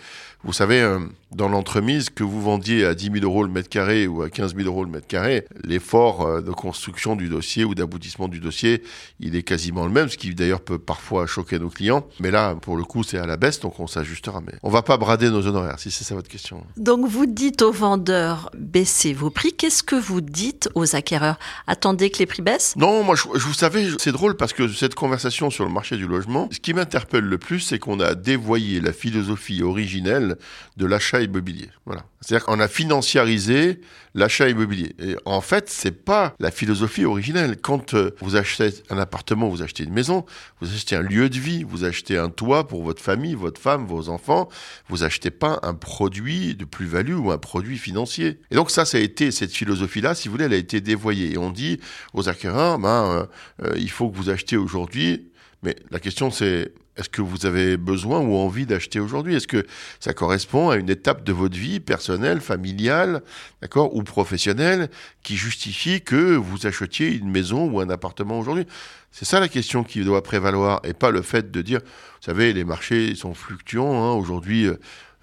vous 0.45 0.53
savez, 0.53 0.81
euh, 0.81 1.01
dans 1.33 1.49
l'entremise, 1.49 2.11
que 2.11 2.23
vous 2.25 2.41
vendiez 2.41 2.85
à 2.85 2.95
10 2.95 3.11
000 3.13 3.25
euros 3.25 3.43
le 3.43 3.51
mètre 3.51 3.69
carré 3.69 4.07
ou 4.09 4.23
à 4.23 4.31
15 4.31 4.55
000 4.57 4.67
euros 4.67 4.85
le 4.85 4.91
mètre 4.91 5.07
carré, 5.07 5.47
l'effort 5.65 6.27
euh, 6.27 6.41
de 6.41 6.51
construction 6.51 7.17
du 7.17 7.29
dossier 7.29 7.65
ou 7.65 7.75
d'aboutissement 7.75 8.29
du 8.29 8.41
dossier, 8.41 8.83
il 9.21 9.37
est 9.37 9.43
quasiment 9.43 9.85
le 9.85 9.93
même, 9.93 10.09
ce 10.09 10.17
qui 10.17 10.35
d'ailleurs 10.35 10.61
peut 10.61 10.79
parfois 10.79 11.27
choquer 11.27 11.59
nos 11.59 11.71
clients. 11.71 12.07
Mais 12.21 12.31
là, 12.31 12.55
pour 12.55 12.77
le 12.77 12.85
coup, 12.85 13.03
c'est 13.03 13.19
à 13.19 13.27
la 13.27 13.37
baisse, 13.37 13.61
donc 13.61 13.79
on 13.81 13.87
s'ajustera. 13.87 14.41
Mais 14.41 14.55
on 14.63 14.71
va 14.71 14.83
pas 14.83 14.97
brader 14.97 15.31
nos 15.31 15.47
honoraires, 15.47 15.79
si 15.79 15.91
c'est 15.91 16.05
ça 16.05 16.15
votre 16.15 16.29
question. 16.29 16.65
Donc 16.77 17.07
vous 17.07 17.27
dites 17.27 17.63
aux 17.63 17.73
vendeurs, 17.73 18.51
baissez 18.57 19.13
vos 19.13 19.31
prix. 19.31 19.53
Qu'est-ce 19.53 19.83
que 19.83 19.97
vous 19.97 20.21
dites 20.21 20.69
aux 20.75 20.97
acquéreurs? 20.97 21.39
Attendez 21.67 22.11
que 22.11 22.19
les 22.19 22.27
prix 22.27 22.43
baissent? 22.43 22.75
Non, 22.77 23.03
moi, 23.03 23.15
je, 23.15 23.23
vous 23.29 23.55
savez, 23.55 23.89
c'est 23.99 24.13
drôle 24.13 24.37
parce 24.37 24.53
que 24.53 24.69
cette 24.69 24.95
conversation 24.95 25.51
sur 25.51 25.65
le 25.65 25.71
marché 25.71 25.97
du 25.97 26.07
logement, 26.07 26.49
ce 26.51 26.61
qui 26.61 26.75
m'interpelle 26.75 27.25
le 27.25 27.39
plus, 27.39 27.61
c'est 27.61 27.79
qu'on 27.79 28.01
a 28.01 28.15
dévoyé 28.15 28.81
la 28.81 28.93
philosophie 28.93 29.63
originelle 29.63 30.37
de 30.77 30.87
l'achat 30.87 31.21
immobilier. 31.21 31.71
Voilà. 31.87 32.05
C'est-à-dire 32.21 32.47
qu'on 32.47 32.61
a 32.61 32.69
financiarisé 32.69 33.81
l'achat 34.15 34.49
immobilier. 34.49 34.95
Et 34.99 35.17
en 35.25 35.41
fait, 35.41 35.69
c'est 35.69 36.05
pas 36.05 36.35
la 36.39 36.51
philosophie 36.51 37.05
originelle. 37.05 37.57
Quand 37.61 37.95
euh, 37.95 38.15
vous 38.21 38.37
achetez 38.37 38.71
un 38.91 38.99
appartement, 38.99 39.49
vous 39.49 39.63
achetez 39.63 39.85
une 39.85 39.93
maison, 39.93 40.25
vous 40.61 40.73
achetez 40.73 40.97
un 40.97 41.03
lieu 41.03 41.29
de 41.29 41.39
vie, 41.39 41.65
vous 41.65 41.85
achetez 41.85 42.19
un 42.19 42.29
toit 42.29 42.67
pour 42.67 42.83
votre 42.83 43.03
famille, 43.03 43.35
votre 43.35 43.61
femme, 43.61 43.87
vos 43.87 44.09
enfants, 44.09 44.49
vous 44.89 45.05
achetez 45.05 45.31
pas 45.31 45.61
un 45.63 45.75
produit 45.75 46.55
de 46.55 46.65
plus-value 46.65 47.15
ou 47.15 47.31
un 47.31 47.39
produit 47.39 47.79
financier. 47.79 48.39
Et 48.51 48.55
donc 48.55 48.71
ça, 48.71 48.85
ça 48.85 48.99
a 48.99 49.01
été 49.01 49.31
cette 49.31 49.53
philosophie-là, 49.53 50.15
si 50.15 50.29
vous 50.29 50.33
voulez, 50.33 50.45
elle 50.45 50.53
a 50.53 50.57
été 50.57 50.81
dévoyée. 50.81 51.33
Et 51.33 51.39
on 51.39 51.51
dit 51.51 51.81
aux 52.15 52.29
acquéreurs, 52.29 52.79
ben, 52.79 52.89
euh, 52.89 53.67
euh, 53.67 53.75
il 53.79 53.91
faut 53.91 54.11
que 54.11 54.17
vous 54.17 54.31
achetiez 54.31 54.57
aujourd'hui. 54.57 55.28
Mais 55.63 55.77
la 55.91 55.99
question, 55.99 56.31
c'est 56.31 56.73
est-ce 56.99 57.09
que 57.09 57.23
vous 57.23 57.47
avez 57.47 57.77
besoin 57.77 58.21
ou 58.21 58.37
envie 58.37 58.67
d'acheter 58.67 58.99
aujourd'hui? 58.99 59.37
Est-ce 59.37 59.47
que 59.47 59.65
ça 60.01 60.13
correspond 60.13 60.71
à 60.71 60.77
une 60.77 60.91
étape 60.91 61.23
de 61.25 61.33
votre 61.33 61.57
vie 61.57 61.79
personnelle, 61.79 62.41
familiale, 62.41 63.23
d'accord, 63.63 63.95
ou 63.95 64.03
professionnelle, 64.03 64.91
qui 65.23 65.37
justifie 65.37 66.01
que 66.01 66.35
vous 66.35 66.67
achetiez 66.67 67.15
une 67.15 67.31
maison 67.31 67.71
ou 67.71 67.81
un 67.81 67.89
appartement 67.89 68.39
aujourd'hui? 68.39 68.67
C'est 69.13 69.25
ça 69.25 69.39
la 69.39 69.49
question 69.49 69.85
qui 69.85 70.05
doit 70.05 70.23
prévaloir, 70.23 70.81
et 70.85 70.93
pas 70.93 71.11
le 71.11 71.23
fait 71.23 71.51
de 71.51 71.63
dire, 71.63 71.81
vous 71.81 72.25
savez, 72.25 72.53
les 72.53 72.65
marchés 72.65 73.15
sont 73.15 73.35
fluctuants. 73.35 74.05
Hein. 74.05 74.15
aujourd'hui, 74.15 74.69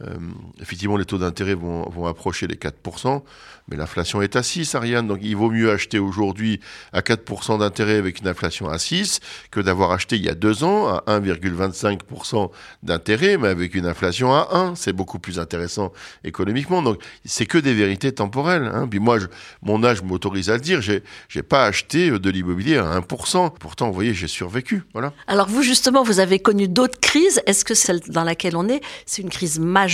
euh, 0.02 0.14
effectivement, 0.62 0.98
les 0.98 1.06
taux 1.06 1.18
d'intérêt 1.18 1.54
vont, 1.54 2.06
approcher 2.06 2.48
les 2.48 2.56
4%, 2.56 3.22
mais 3.70 3.78
l'inflation 3.78 4.22
est 4.22 4.36
à 4.36 4.44
6, 4.44 4.76
Ariane. 4.76 5.08
Donc 5.08 5.20
il 5.22 5.36
vaut 5.36 5.50
mieux 5.50 5.72
acheter 5.72 6.00
aujourd'hui 6.00 6.60
à 6.92 7.00
4% 7.00 7.60
d'intérêt 7.60 7.96
avec 7.96 8.20
une 8.20 8.28
inflation 8.28 8.70
à 8.70 8.78
6 8.78 9.22
que 9.52 9.60
d'avoir 9.60 9.92
acheté 9.92 10.18
il 10.18 10.26
y 10.26 10.30
a 10.30 10.36
deux 10.36 10.64
ans 10.64 10.88
à 10.88 11.04
1,25% 11.08 12.52
d'intérêt, 12.84 13.38
mais 13.38 13.48
avec 13.48 13.74
une 13.74 13.86
inflation 13.86 14.34
à 14.34 14.50
1. 14.52 14.76
C'est 14.76 14.94
beaucoup 14.94 15.18
plus 15.18 15.40
intéressant 15.40 15.94
économiquement. 16.24 16.82
Donc 16.82 17.02
c'est 17.24 17.46
que 17.46 17.58
des 17.58 17.74
vérités 17.74 18.12
temporelles. 18.12 18.70
Hein. 18.72 18.88
Puis 18.88 19.00
moi, 19.00 19.18
mon 19.62 19.84
âge 19.84 20.04
m'autorise 20.04 20.50
à 20.50 20.56
le 20.56 20.62
dire, 20.62 20.82
j'ai, 20.82 21.04
j'ai 21.30 21.44
pas 21.44 21.66
acheté 21.66 22.12
de 22.12 22.30
l'immobilier 22.30 22.78
à 22.78 23.00
1%. 23.00 23.54
Pourtant, 23.60 23.88
vous 23.88 23.94
voyez, 23.94 24.14
j'ai 24.14 24.28
survécu. 24.28 24.84
Voilà. 24.94 25.14
Alors 25.28 25.48
vous, 25.48 25.64
justement, 25.64 26.04
vous 26.04 26.20
avez 26.20 26.40
connu 26.40 26.68
d'autres 26.68 27.00
crises. 27.00 27.42
Est-ce 27.48 27.64
que 27.64 27.74
celle 27.74 28.02
dans 28.02 28.24
laquelle 28.24 28.58
on 28.58 28.68
est, 28.68 28.82
c'est 29.06 29.22
une 29.22 29.30
crise 29.30 29.60
majeure 29.60 29.85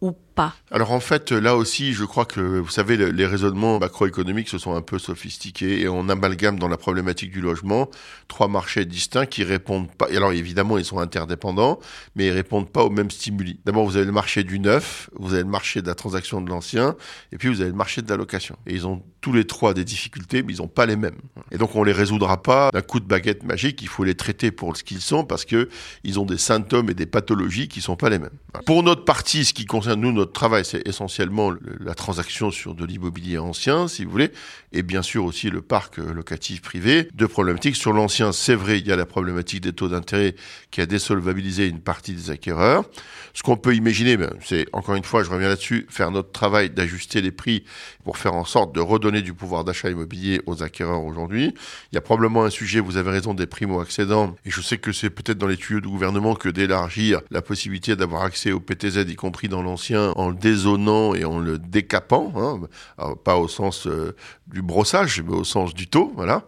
ou 0.00 0.12
Alors 0.70 0.92
en 0.92 1.00
fait, 1.00 1.32
là 1.32 1.56
aussi, 1.56 1.92
je 1.92 2.04
crois 2.04 2.24
que, 2.24 2.40
vous 2.40 2.70
savez, 2.70 2.96
les 2.96 3.26
raisonnements 3.26 3.78
macroéconomiques 3.78 4.48
se 4.48 4.58
sont 4.58 4.74
un 4.74 4.82
peu 4.82 4.98
sophistiqués 4.98 5.80
et 5.80 5.88
on 5.88 6.08
amalgame 6.08 6.58
dans 6.58 6.68
la 6.68 6.76
problématique 6.76 7.30
du 7.30 7.40
logement 7.40 7.88
trois 8.28 8.48
marchés 8.48 8.84
distincts 8.84 9.26
qui 9.26 9.44
répondent 9.44 9.90
pas. 9.92 10.06
Alors 10.14 10.32
évidemment, 10.32 10.78
ils 10.78 10.84
sont 10.84 10.98
interdépendants, 10.98 11.78
mais 12.16 12.26
ils 12.26 12.32
répondent 12.32 12.70
pas 12.70 12.82
aux 12.82 12.90
mêmes 12.90 13.10
stimuli. 13.10 13.60
D'abord, 13.64 13.84
vous 13.84 13.96
avez 13.96 14.06
le 14.06 14.12
marché 14.12 14.44
du 14.44 14.58
neuf, 14.58 15.10
vous 15.14 15.34
avez 15.34 15.42
le 15.42 15.48
marché 15.48 15.82
de 15.82 15.86
la 15.86 15.94
transaction 15.94 16.40
de 16.40 16.48
l'ancien, 16.48 16.96
et 17.32 17.36
puis 17.36 17.48
vous 17.48 17.60
avez 17.60 17.70
le 17.70 17.76
marché 17.76 18.02
de 18.02 18.08
la 18.08 18.16
location. 18.16 18.56
Et 18.66 18.74
ils 18.74 18.86
ont 18.86 19.02
tous 19.20 19.32
les 19.32 19.46
trois 19.46 19.74
des 19.74 19.84
difficultés, 19.84 20.42
mais 20.42 20.54
ils 20.54 20.58
n'ont 20.58 20.68
pas 20.68 20.86
les 20.86 20.96
mêmes. 20.96 21.18
Et 21.50 21.58
donc 21.58 21.76
on 21.76 21.84
les 21.84 21.92
résoudra 21.92 22.42
pas 22.42 22.70
d'un 22.72 22.82
coup 22.82 23.00
de 23.00 23.06
baguette 23.06 23.44
magique. 23.44 23.82
Il 23.82 23.88
faut 23.88 24.04
les 24.04 24.14
traiter 24.14 24.50
pour 24.50 24.76
ce 24.76 24.82
qu'ils 24.82 25.00
sont 25.00 25.24
parce 25.24 25.44
que 25.44 25.68
ils 26.04 26.18
ont 26.18 26.26
des 26.26 26.38
symptômes 26.38 26.90
et 26.90 26.94
des 26.94 27.06
pathologies 27.06 27.68
qui 27.68 27.80
sont 27.80 27.96
pas 27.96 28.10
les 28.10 28.18
mêmes. 28.18 28.36
Pour 28.66 28.82
notre 28.82 29.04
partie, 29.04 29.44
ce 29.44 29.54
qui 29.54 29.66
concerne 29.66 30.00
nous, 30.00 30.12
notre 30.22 30.32
travail, 30.32 30.64
c'est 30.64 30.86
essentiellement 30.86 31.52
la 31.80 31.94
transaction 31.94 32.52
sur 32.52 32.74
de 32.74 32.84
l'immobilier 32.84 33.38
ancien, 33.38 33.88
si 33.88 34.04
vous 34.04 34.10
voulez, 34.12 34.30
et 34.72 34.82
bien 34.82 35.02
sûr 35.02 35.24
aussi 35.24 35.50
le 35.50 35.62
parc 35.62 35.98
locatif 35.98 36.62
privé. 36.62 37.08
Deux 37.14 37.26
problématiques. 37.26 37.74
Sur 37.74 37.92
l'ancien, 37.92 38.30
c'est 38.30 38.54
vrai, 38.54 38.78
il 38.78 38.86
y 38.86 38.92
a 38.92 38.96
la 38.96 39.04
problématique 39.04 39.62
des 39.62 39.72
taux 39.72 39.88
d'intérêt 39.88 40.36
qui 40.70 40.80
a 40.80 40.86
désolvabilisé 40.86 41.66
une 41.66 41.80
partie 41.80 42.12
des 42.12 42.30
acquéreurs. 42.30 42.84
Ce 43.34 43.42
qu'on 43.42 43.56
peut 43.56 43.74
imaginer, 43.74 44.16
ben, 44.16 44.32
c'est, 44.44 44.66
encore 44.72 44.94
une 44.94 45.04
fois, 45.04 45.24
je 45.24 45.30
reviens 45.30 45.48
là-dessus, 45.48 45.86
faire 45.90 46.10
notre 46.12 46.30
travail 46.30 46.70
d'ajuster 46.70 47.20
les 47.20 47.32
prix 47.32 47.64
pour 48.04 48.16
faire 48.16 48.34
en 48.34 48.44
sorte 48.44 48.74
de 48.74 48.80
redonner 48.80 49.22
du 49.22 49.34
pouvoir 49.34 49.64
d'achat 49.64 49.90
immobilier 49.90 50.40
aux 50.46 50.62
acquéreurs 50.62 51.02
aujourd'hui. 51.02 51.52
Il 51.90 51.94
y 51.96 51.98
a 51.98 52.00
probablement 52.00 52.44
un 52.44 52.50
sujet, 52.50 52.78
vous 52.78 52.96
avez 52.96 53.10
raison, 53.10 53.34
des 53.34 53.46
primo-accédants, 53.46 54.36
et 54.44 54.50
je 54.50 54.60
sais 54.60 54.78
que 54.78 54.92
c'est 54.92 55.10
peut-être 55.10 55.38
dans 55.38 55.46
les 55.48 55.56
tuyaux 55.56 55.80
du 55.80 55.88
gouvernement 55.88 56.34
que 56.36 56.48
d'élargir 56.48 57.22
la 57.30 57.42
possibilité 57.42 57.96
d'avoir 57.96 58.22
accès 58.22 58.52
au 58.52 58.60
PTZ, 58.60 59.04
y 59.08 59.16
compris 59.16 59.48
dans 59.48 59.62
l'ancien, 59.62 60.11
en 60.16 60.30
le 60.30 60.34
dézonant 60.34 61.14
et 61.14 61.24
en 61.24 61.38
le 61.38 61.58
décapant, 61.58 62.32
hein, 62.36 63.14
pas 63.24 63.36
au 63.36 63.48
sens 63.48 63.86
euh, 63.86 64.14
du 64.46 64.62
brossage, 64.62 65.22
mais 65.22 65.34
au 65.34 65.44
sens 65.44 65.74
du 65.74 65.86
taux, 65.88 66.12
voilà. 66.14 66.44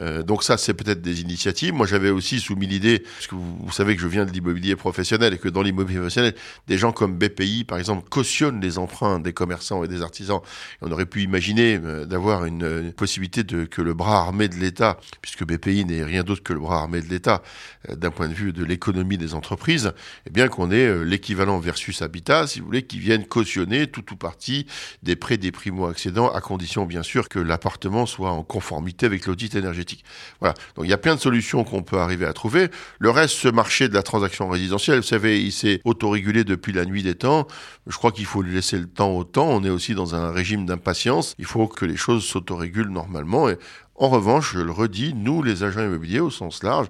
Euh, 0.00 0.22
donc 0.22 0.42
ça, 0.42 0.56
c'est 0.56 0.74
peut-être 0.74 1.02
des 1.02 1.20
initiatives. 1.20 1.74
Moi, 1.74 1.86
j'avais 1.86 2.10
aussi 2.10 2.40
soumis 2.40 2.66
l'idée, 2.66 3.00
parce 3.00 3.26
que 3.26 3.34
vous, 3.34 3.72
savez 3.72 3.96
que 3.96 4.02
je 4.02 4.08
viens 4.08 4.24
de 4.24 4.30
l'immobilier 4.30 4.76
professionnel 4.76 5.34
et 5.34 5.38
que 5.38 5.48
dans 5.48 5.62
l'immobilier 5.62 5.98
professionnel, 5.98 6.34
des 6.66 6.78
gens 6.78 6.92
comme 6.92 7.16
BPI, 7.16 7.64
par 7.64 7.78
exemple, 7.78 8.08
cautionnent 8.08 8.60
les 8.60 8.78
emprunts 8.78 9.18
des 9.18 9.32
commerçants 9.32 9.84
et 9.84 9.88
des 9.88 10.02
artisans. 10.02 10.40
on 10.82 10.92
aurait 10.92 11.06
pu 11.06 11.22
imaginer 11.22 11.80
euh, 11.82 12.04
d'avoir 12.04 12.44
une, 12.44 12.92
possibilité 12.96 13.44
que 13.44 13.82
le 13.82 13.94
bras 13.94 14.20
armé 14.20 14.48
de 14.48 14.56
l'État, 14.56 14.98
puisque 15.20 15.44
BPI 15.44 15.84
n'est 15.84 16.04
rien 16.04 16.22
d'autre 16.22 16.42
que 16.42 16.52
le 16.52 16.60
bras 16.60 16.80
armé 16.80 17.00
de 17.00 17.08
l'État, 17.08 17.42
euh, 17.88 17.96
d'un 17.96 18.10
point 18.10 18.28
de 18.28 18.34
vue 18.34 18.52
de 18.52 18.64
l'économie 18.64 19.18
des 19.18 19.34
entreprises, 19.34 19.92
eh 20.26 20.30
bien 20.30 20.48
qu'on 20.48 20.70
ait 20.70 21.04
l'équivalent 21.04 21.58
versus 21.58 22.02
habitat, 22.02 22.46
si 22.46 22.60
vous 22.60 22.66
voulez, 22.66 22.82
qui 22.82 22.98
viennent 23.08 23.26
cautionner 23.26 23.86
tout 23.86 24.12
ou 24.12 24.16
partie 24.16 24.66
des 25.02 25.16
prêts 25.16 25.38
des 25.38 25.50
primo-accédants, 25.50 26.30
à 26.30 26.42
condition 26.42 26.84
bien 26.84 27.02
sûr 27.02 27.30
que 27.30 27.38
l'appartement 27.38 28.04
soit 28.04 28.30
en 28.30 28.42
conformité 28.42 29.06
avec 29.06 29.26
l'audit 29.26 29.54
énergétique. 29.54 30.04
Voilà. 30.40 30.54
Donc 30.74 30.84
il 30.84 30.90
y 30.90 30.92
a 30.92 30.98
plein 30.98 31.14
de 31.14 31.20
solutions 31.20 31.64
qu'on 31.64 31.82
peut 31.82 31.98
arriver 31.98 32.26
à 32.26 32.34
trouver. 32.34 32.68
Le 32.98 33.08
reste, 33.08 33.34
ce 33.34 33.48
marché 33.48 33.88
de 33.88 33.94
la 33.94 34.02
transaction 34.02 34.48
résidentielle, 34.48 34.96
vous 34.96 35.06
savez, 35.06 35.42
il 35.42 35.52
s'est 35.52 35.80
autorégulé 35.84 36.44
depuis 36.44 36.72
la 36.72 36.84
nuit 36.84 37.02
des 37.02 37.14
temps. 37.14 37.46
Je 37.86 37.96
crois 37.96 38.12
qu'il 38.12 38.26
faut 38.26 38.42
lui 38.42 38.54
laisser 38.54 38.78
le 38.78 38.86
temps 38.86 39.12
au 39.12 39.24
temps. 39.24 39.48
On 39.48 39.64
est 39.64 39.70
aussi 39.70 39.94
dans 39.94 40.14
un 40.14 40.30
régime 40.30 40.66
d'impatience. 40.66 41.34
Il 41.38 41.46
faut 41.46 41.66
que 41.66 41.86
les 41.86 41.96
choses 41.96 42.24
s'autorégulent 42.26 42.90
normalement. 42.90 43.48
Et 43.48 43.56
en 43.94 44.08
revanche, 44.10 44.52
je 44.54 44.60
le 44.60 44.70
redis, 44.70 45.12
nous, 45.14 45.42
les 45.42 45.64
agents 45.64 45.82
immobiliers 45.82 46.20
au 46.20 46.30
sens 46.30 46.62
large, 46.62 46.86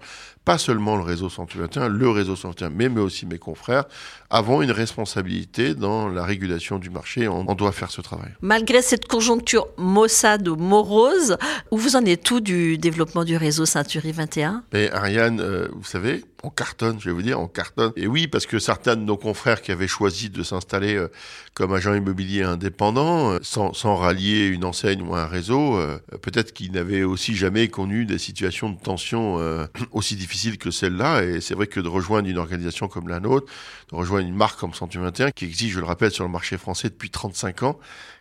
pas 0.49 0.57
seulement 0.57 0.97
le 0.97 1.03
réseau 1.03 1.29
121, 1.29 1.89
le 1.89 2.09
réseau 2.09 2.35
121, 2.35 2.71
mais, 2.71 2.89
mais 2.89 3.03
aussi 3.03 3.27
mes 3.27 3.37
confrères, 3.37 3.85
avons 4.31 4.63
une 4.63 4.71
responsabilité 4.71 5.75
dans 5.75 6.09
la 6.09 6.25
régulation 6.25 6.79
du 6.79 6.89
marché. 6.89 7.29
On, 7.29 7.55
doit 7.55 7.71
faire 7.71 7.91
ce 7.91 8.01
travail. 8.01 8.31
Malgré 8.41 8.81
cette 8.81 9.07
conjoncture 9.07 9.69
maussade 9.77 10.49
ou 10.49 10.57
morose, 10.57 11.37
où 11.71 11.77
vous 11.77 11.97
en 11.97 12.05
êtes 12.07 12.23
tout 12.23 12.41
du 12.41 12.79
développement 12.79 13.25
du 13.25 13.37
réseau 13.37 13.67
Century 13.67 14.13
21 14.13 14.63
Mais 14.73 14.91
Ariane, 14.91 15.41
euh, 15.41 15.69
vous 15.73 15.85
savez, 15.85 16.25
on 16.43 16.49
cartonne, 16.49 16.99
je 16.99 17.07
vais 17.11 17.15
vous 17.15 17.23
dire, 17.23 17.39
on 17.39 17.49
cartonne. 17.49 17.93
Et 17.97 18.07
oui, 18.07 18.27
parce 18.27 18.47
que 18.47 18.59
certains 18.59 18.97
de 18.97 19.03
nos 19.03 19.17
confrères 19.19 19.61
qui 19.61 19.73
avaient 19.73 19.89
choisi 19.89 20.31
de 20.31 20.43
s'installer 20.43 20.95
euh, 20.95 21.09
comme 21.53 21.75
agent 21.75 21.93
immobilier 21.93 22.43
indépendant, 22.43 23.33
euh, 23.33 23.39
sans, 23.43 23.75
sans, 23.75 23.97
rallier 23.97 24.47
une 24.47 24.65
enseigne 24.65 25.03
ou 25.03 25.15
un 25.15 25.27
réseau, 25.27 25.79
peut-être 26.23 26.53
qu'ils 26.55 26.73
n'avaient 26.73 27.03
aussi 27.03 27.35
jamais 27.35 27.69
connu 27.69 28.07
des 28.07 28.19
situations 28.19 28.71
de 28.71 28.79
tension 28.79 29.39
aussi 29.93 30.15
difficiles 30.17 30.38
que 30.59 30.71
celle-là. 30.71 31.23
Et 31.23 31.41
c'est 31.41 31.55
vrai 31.55 31.67
que 31.67 31.81
de 31.81 31.89
rejoindre 31.89 32.29
une 32.29 32.39
organisation 32.39 32.89
comme 32.89 33.09
la 33.09 33.21
nôtre, 33.21 33.51
de 33.91 33.97
rejoindre 33.97 34.27
une 34.27 34.35
marque 34.35 34.59
comme 34.59 34.75
121, 34.75 35.31
qui 35.31 35.45
existe, 35.45 35.73
je 35.73 35.81
le 35.81 35.87
rappelle, 35.87 36.11
sur 36.11 36.25
le 36.25 36.31
marché 36.31 36.57
français 36.57 36.89
depuis 36.89 37.11
35 37.11 37.63
ans, 37.63 37.79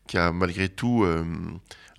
qui 0.07 0.17
a 0.17 0.31
malgré 0.31 0.69
tout 0.69 1.03
euh, 1.03 1.23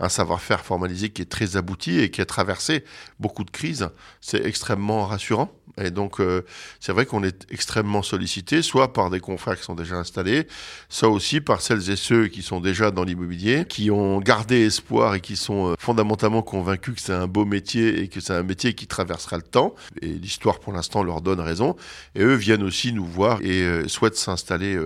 un 0.01 0.09
savoir-faire 0.09 0.65
formalisé 0.65 1.11
qui 1.11 1.23
est 1.23 1.31
très 1.31 1.57
abouti 1.57 1.99
et 2.01 2.11
qui 2.11 2.21
a 2.21 2.27
traversé 2.27 2.85
beaucoup 3.19 3.45
de 3.45 3.51
crises, 3.51 3.91
c'est 4.21 4.45
extrêmement 4.45 5.07
rassurant. 5.07 5.53
Et 5.81 5.91
donc, 5.91 6.21
euh, 6.21 6.43
c'est 6.81 6.93
vrai 6.93 7.07
qu'on 7.07 7.23
est 7.23 7.47
extrêmement 7.51 8.03
sollicité, 8.03 8.63
soit 8.63 8.93
par 8.93 9.11
des 9.11 9.21
confrères 9.21 9.57
qui 9.57 9.65
sont 9.65 9.75
déjà 9.75 9.97
installés, 9.97 10.47
soit 10.89 11.09
aussi 11.09 11.41
par 11.41 11.61
celles 11.61 11.91
et 11.91 11.97
ceux 11.97 12.29
qui 12.29 12.43
sont 12.43 12.61
déjà 12.61 12.91
dans 12.91 13.05
l'immobilier, 13.05 13.65
qui 13.69 13.91
ont 13.91 14.21
gardé 14.21 14.67
espoir 14.67 15.15
et 15.15 15.21
qui 15.21 15.37
sont 15.37 15.73
euh, 15.73 15.75
fondamentalement 15.79 16.43
convaincus 16.43 16.95
que 16.95 17.01
c'est 17.01 17.13
un 17.13 17.27
beau 17.27 17.45
métier 17.45 18.01
et 18.01 18.09
que 18.09 18.21
c'est 18.21 18.33
un 18.33 18.43
métier 18.43 18.75
qui 18.75 18.87
traversera 18.87 19.37
le 19.37 19.43
temps. 19.43 19.75
Et 20.03 20.09
l'histoire, 20.09 20.61
pour 20.61 20.73
l'instant, 20.73 21.03
leur 21.03 21.21
donne 21.21 21.41
raison. 21.41 21.77
Et 22.15 22.23
eux 22.23 22.35
viennent 22.35 22.63
aussi 22.63 22.93
nous 22.93 23.07
voir 23.07 23.41
et 23.43 23.63
euh, 23.63 23.89
souhaitent 23.89 24.17
s'installer 24.17 24.79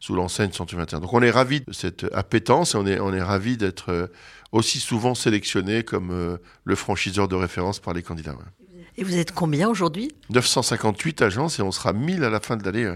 sous 0.00 0.14
l'enseigne 0.14 0.52
121. 0.52 1.00
Donc, 1.00 1.12
on 1.12 1.22
est 1.22 1.30
ravis 1.30 1.60
de 1.60 1.72
cette 1.72 2.06
appétence 2.12 2.74
et 2.74 2.78
on 2.78 2.86
est, 2.86 2.98
on 2.98 3.12
est 3.12 3.22
ravis 3.22 3.56
d'être 3.56 4.10
aussi 4.52 4.80
souvent 4.80 5.14
sélectionnés 5.14 5.84
comme 5.84 6.38
le 6.64 6.74
franchiseur 6.74 7.28
de 7.28 7.36
référence 7.36 7.78
par 7.78 7.94
les 7.94 8.02
candidats. 8.02 8.36
Et 8.96 9.04
vous 9.04 9.16
êtes 9.16 9.32
combien 9.32 9.68
aujourd'hui 9.68 10.12
958 10.30 11.22
agences 11.22 11.58
et 11.58 11.62
on 11.62 11.72
sera 11.72 11.92
1000 11.92 12.24
à 12.24 12.30
la 12.30 12.40
fin 12.40 12.56
de 12.56 12.64
l'année. 12.64 12.92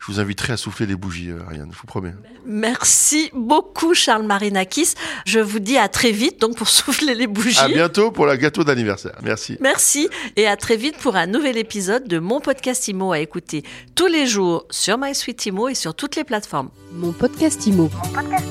Je 0.00 0.12
vous 0.12 0.20
inviterai 0.20 0.52
à 0.54 0.56
souffler 0.56 0.86
les 0.86 0.96
bougies, 0.96 1.30
euh, 1.30 1.42
Ariane, 1.46 1.70
je 1.72 1.78
vous 1.78 1.86
promets. 1.86 2.14
Merci 2.44 3.30
beaucoup, 3.34 3.94
Charles 3.94 4.24
Marinakis. 4.24 4.94
Je 5.24 5.40
vous 5.40 5.58
dis 5.58 5.78
à 5.78 5.88
très 5.88 6.12
vite 6.12 6.40
donc 6.40 6.56
pour 6.56 6.68
souffler 6.76 7.14
les 7.14 7.26
bougies. 7.26 7.58
À 7.58 7.68
bientôt 7.68 8.10
pour 8.10 8.26
la 8.26 8.36
gâteau 8.36 8.64
d'anniversaire. 8.64 9.16
Merci. 9.22 9.56
Merci 9.60 10.08
et 10.36 10.46
à 10.46 10.56
très 10.56 10.76
vite 10.76 10.96
pour 10.98 11.16
un 11.16 11.26
nouvel 11.26 11.56
épisode 11.56 12.06
de 12.06 12.18
mon 12.18 12.40
podcast 12.40 12.86
IMO 12.88 13.12
à 13.12 13.20
écouter 13.20 13.62
tous 13.94 14.06
les 14.06 14.26
jours 14.26 14.66
sur 14.70 14.98
MySuite 14.98 15.46
IMO 15.46 15.68
et 15.68 15.74
sur 15.74 15.94
toutes 15.94 16.16
les 16.16 16.24
plateformes. 16.24 16.70
Mon 16.92 17.12
podcast 17.12 17.66
IMO. 17.66 17.90
Mon 17.92 18.12
podcast 18.12 18.46